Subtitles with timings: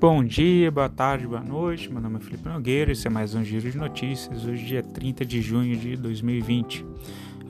[0.00, 1.90] Bom dia, boa tarde, boa noite.
[1.90, 4.44] Meu nome é Felipe Nogueira esse é mais um giro de notícias.
[4.44, 6.86] Hoje, dia 30 de junho de 2020.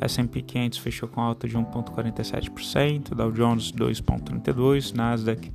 [0.01, 5.53] S&P 500 fechou com alta de 1,47%, Dow Jones 2,32%, Nasdaq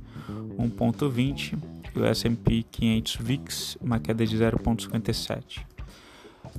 [0.56, 1.58] 1,20%
[1.96, 5.62] e o S&P 500 VIX uma queda de 0,57%.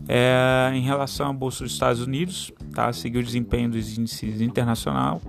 [0.05, 5.21] É, em relação à bolsa dos Estados Unidos, tá, seguiu o desempenho dos índices internacional,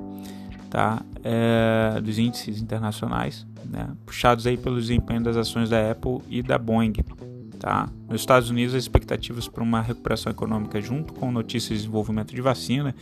[0.69, 6.43] tá, é, dos índices internacionais né, puxados aí pelo desempenho das ações da Apple e
[6.43, 6.95] da Boeing.
[7.61, 7.89] Tá?
[8.09, 12.41] Nos Estados Unidos, as expectativas para uma recuperação econômica junto com notícias de desenvolvimento de
[12.41, 12.95] vacina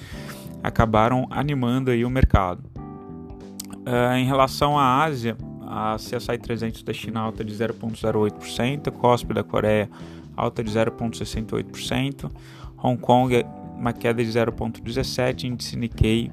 [0.63, 2.65] acabaram animando aí o mercado.
[3.87, 9.45] Uh, em relação à Ásia, a CSI 300 da China alta de 0,08%, COSP da
[9.45, 9.89] Coreia
[10.37, 12.31] alta de 0,68%,
[12.83, 13.45] Hong Kong
[13.77, 16.31] uma queda de 0,17%, índice Nikkei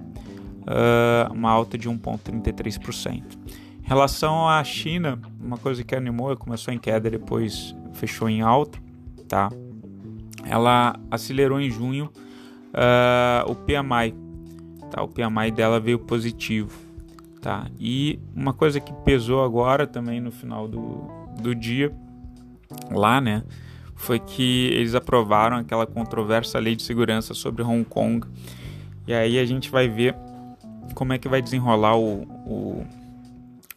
[0.62, 3.24] uh, uma alta de 1,33%.
[3.92, 8.80] Relação à China, uma coisa que animou, começou em queda, depois fechou em alta,
[9.28, 9.50] tá?
[10.46, 12.10] Ela acelerou em junho
[12.70, 14.16] uh, o PMI,
[14.90, 15.04] tá?
[15.04, 16.72] O PMI dela veio positivo,
[17.42, 17.68] tá?
[17.78, 21.10] E uma coisa que pesou agora também no final do,
[21.42, 21.94] do dia,
[22.90, 23.44] lá, né?
[23.94, 28.26] Foi que eles aprovaram aquela controversa lei de segurança sobre Hong Kong.
[29.06, 30.16] E aí a gente vai ver
[30.96, 33.01] como é que vai desenrolar o, o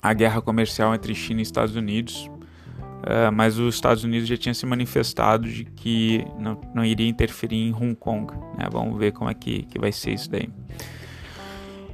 [0.05, 4.53] a guerra comercial entre China e Estados Unidos, uh, mas os Estados Unidos já tinha
[4.53, 8.31] se manifestado de que não, não iria interferir em Hong Kong.
[8.59, 8.69] Né?
[8.71, 10.51] Vamos ver como é que, que vai ser isso daí.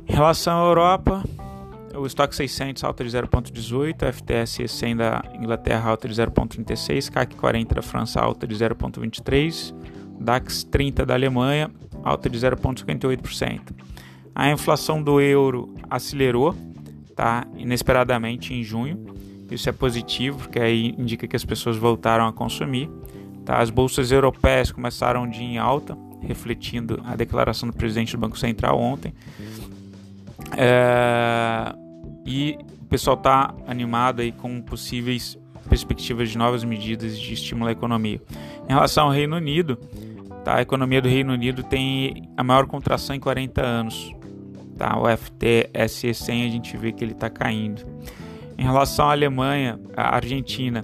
[0.09, 1.23] Em relação à Europa,
[1.95, 7.77] o estoque 600 alta de 0,18, FTSE 100 da Inglaterra alta de 0,36, CAC 40
[7.77, 9.73] da França alta de 0,23,
[10.19, 11.71] DAX 30 da Alemanha
[12.03, 13.61] alta de 0,58%.
[14.35, 16.57] A inflação do euro acelerou
[17.21, 17.47] tá?
[17.55, 19.15] inesperadamente em junho.
[19.51, 22.89] Isso é positivo, porque aí indica que as pessoas voltaram a consumir.
[23.45, 23.59] Tá?
[23.59, 28.81] As bolsas europeias começaram de em alta, refletindo a declaração do presidente do Banco Central
[28.81, 29.13] ontem.
[30.57, 31.75] É...
[32.25, 35.39] E o pessoal está animado aí com possíveis
[35.69, 38.19] perspectivas de novas medidas de estímulo à economia.
[38.67, 39.77] Em relação ao Reino Unido,
[40.43, 40.57] tá?
[40.57, 44.11] a economia do Reino Unido tem a maior contração em 40 anos
[44.81, 44.99] tá?
[44.99, 47.83] O FTSE 100 a gente vê que ele está caindo.
[48.57, 50.83] Em relação à Alemanha, à Argentina,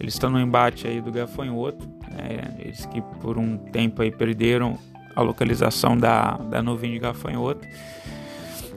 [0.00, 2.56] eles estão no embate aí do gafanhoto, né?
[2.58, 4.76] eles que por um tempo aí perderam
[5.14, 7.66] a localização da, da nuvem de gafanhoto.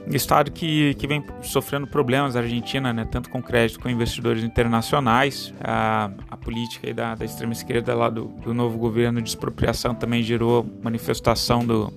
[0.08, 5.54] Estado que, que vem sofrendo problemas, a Argentina, né, tanto com crédito com investidores internacionais,
[5.62, 10.24] a, a política da, da extrema esquerda lá do, do novo governo de expropriação também
[10.24, 11.94] gerou manifestação do,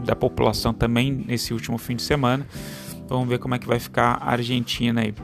[0.00, 2.46] da população também nesse último fim de semana.
[3.08, 5.14] Vamos ver como é que vai ficar a Argentina aí.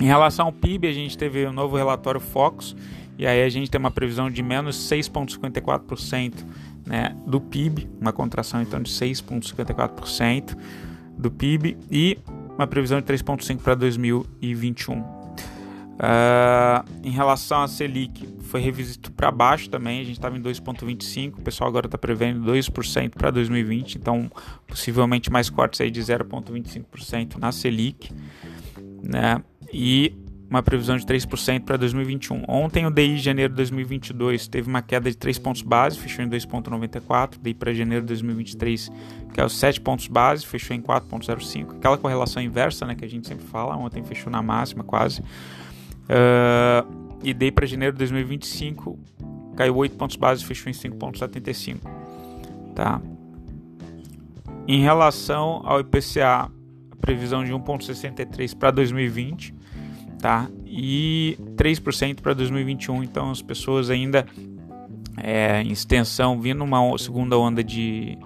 [0.00, 2.76] Em relação ao PIB, a gente teve um novo relatório Focus,
[3.18, 6.32] e aí a gente tem uma previsão de menos 6,54%
[6.86, 10.56] né, do PIB, uma contração então de 6,54%
[11.16, 12.18] do PIB e
[12.56, 15.21] uma previsão de 3,5% para 2021.
[15.92, 21.34] Uh, em relação à Selic, foi revisito para baixo também, a gente estava em 2,25%,
[21.38, 24.30] o pessoal agora está prevendo 2% para 2020, então
[24.66, 28.10] possivelmente mais cortes aí de 0,25% na Selic,
[29.02, 29.42] né?
[29.72, 30.14] E
[30.52, 32.44] uma previsão de 3% para 2021.
[32.46, 36.22] Ontem o DI de janeiro de 2022 teve uma queda de 3 pontos base, fechou
[36.22, 37.38] em 2,94.
[37.40, 38.92] DI para janeiro de 2023,
[39.32, 41.76] que é os 7 pontos base, fechou em 4,05.
[41.76, 45.22] Aquela correlação inversa, né, que a gente sempre fala, ontem fechou na máxima quase.
[46.12, 48.98] Uh, e dei para janeiro de 2025
[49.56, 51.78] caiu 8 pontos base, fechou em 5,75.
[52.74, 53.00] Tá?
[54.66, 56.50] Em relação ao IPCA,
[56.90, 59.54] a previsão de 1,63 para 2020,
[60.20, 60.48] tá?
[60.64, 63.02] E 3% para 2021.
[63.02, 64.26] Então as pessoas ainda
[65.16, 68.16] é, em extensão, vindo uma segunda onda de,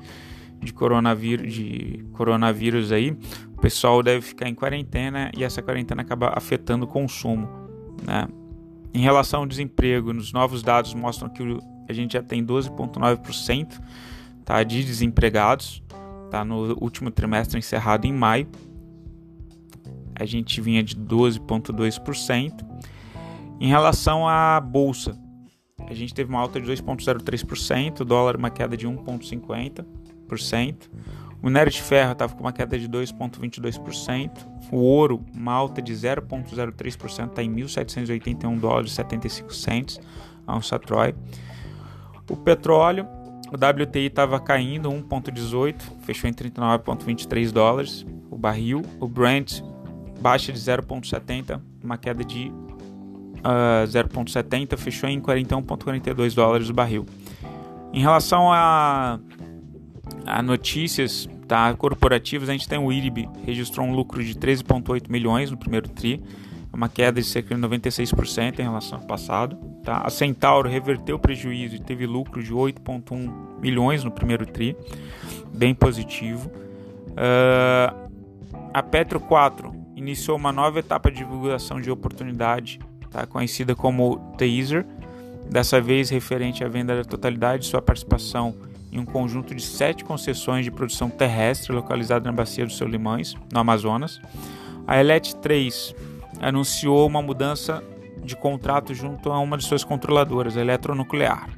[0.61, 3.17] de coronavírus, de coronavírus aí,
[3.57, 7.66] o pessoal deve ficar em quarentena e essa quarentena acaba afetando o consumo.
[8.03, 8.29] Né?
[8.93, 11.43] Em relação ao desemprego, nos novos dados mostram que
[11.89, 13.81] a gente já tem 12,9%
[14.45, 15.83] tá, de desempregados
[16.31, 18.49] tá, no último trimestre encerrado em maio.
[20.15, 22.65] A gente vinha de 12,2%.
[23.61, 25.19] Em relação à bolsa,
[25.87, 30.91] a gente teve uma alta de 2,03%, o dólar uma queda de 1,50%.
[31.43, 34.31] O minério de ferro estava com uma queda de 2,22%.
[34.73, 40.01] O ouro, uma alta de 0,03%, está em 1.781 dólares e 75 cents
[40.47, 41.15] a onça Troy.
[42.31, 43.07] O petróleo,
[43.53, 48.83] o WTI estava caindo 1,18, fechou em 39,23 dólares o barril.
[49.01, 49.61] O Brent
[50.21, 57.07] baixa de 0,70, uma queda de uh, 0,70, fechou em 41,42 dólares o barril.
[57.93, 59.19] Em relação a,
[60.27, 65.51] a notícias tá, corporativas, a gente tem o IRB, registrou um lucro de 13,8 milhões
[65.51, 66.23] no primeiro TRI,
[66.73, 69.57] uma queda de cerca de 96% em relação ao passado.
[69.83, 70.03] Tá?
[70.05, 74.77] A Centauro reverteu o prejuízo e teve lucro de 8,1 milhões no primeiro TRI,
[75.55, 76.51] bem positivo.
[77.13, 78.11] Uh,
[78.75, 82.81] a Petro 4 iniciou uma nova etapa de divulgação de oportunidade,
[83.11, 83.27] tá?
[83.27, 84.85] conhecida como Teaser,
[85.49, 88.55] dessa vez referente à venda da totalidade de sua participação
[88.97, 93.61] em um conjunto de sete concessões de produção terrestre localizada na bacia dos Solimões, no
[93.61, 94.21] Amazonas.
[94.87, 95.95] A Elet 3
[96.41, 97.83] anunciou uma mudança
[98.25, 101.49] de contrato junto a uma de suas controladoras, a Eletronuclear.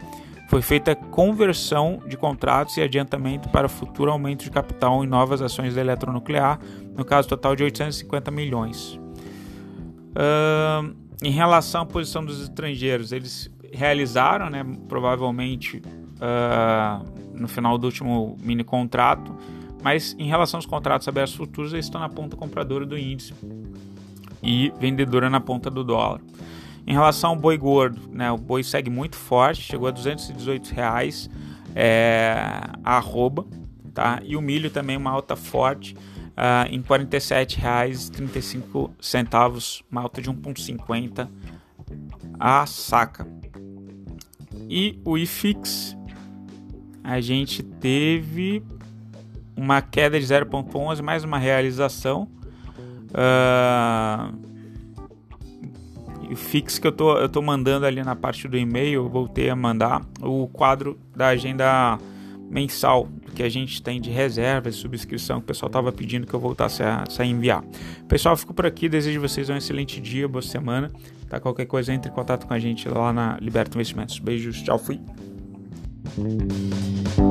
[0.49, 5.75] Foi feita conversão de contratos e adiantamento para futuro aumento de capital em novas ações
[5.75, 6.59] da Eletronuclear,
[6.97, 8.99] no caso total de 850 milhões.
[10.15, 15.83] Uh, em relação à posição dos estrangeiros, eles realizaram, né, provavelmente
[16.19, 17.05] uh,
[17.35, 19.35] no final do último mini contrato,
[19.83, 23.35] mas em relação aos contratos abertos futuros, eles estão na ponta compradora do índice
[24.43, 26.21] e vendedora na ponta do dólar.
[26.87, 31.29] Em relação ao boi gordo, né, o boi segue muito forte, chegou a 218 reais
[31.75, 32.35] é,
[32.83, 33.47] a arroba,
[33.93, 34.21] tá?
[34.25, 35.95] E o milho também uma alta forte
[36.39, 41.29] uh, em R$ 47,35, uma alta de 1,50
[42.39, 43.27] a saca.
[44.69, 45.97] E o IFIX,
[47.09, 48.63] a gente teve
[49.57, 52.29] uma queda de 0,11, mais uma realização
[53.09, 54.49] Uh,
[56.31, 59.57] o fix que eu tô, eu tô mandando ali na parte do e-mail, voltei a
[59.57, 61.99] mandar o quadro da agenda
[62.51, 66.35] mensal que a gente tem de reserva e subscrição que o pessoal estava pedindo que
[66.35, 67.63] eu voltasse a, a enviar.
[68.09, 70.91] Pessoal, fico por aqui, desejo vocês um excelente dia, boa semana.
[71.29, 71.41] Tá?
[71.41, 74.19] Qualquer coisa, entre em contato com a gente lá na Liberta Investimentos.
[74.19, 75.01] Beijos, tchau, fui.
[76.19, 77.28] Mm-hmm.